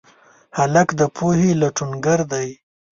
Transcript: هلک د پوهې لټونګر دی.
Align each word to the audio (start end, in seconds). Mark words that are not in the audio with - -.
هلک 0.57 0.89
د 0.99 1.01
پوهې 1.15 1.49
لټونګر 1.61 2.19
دی. 2.31 2.49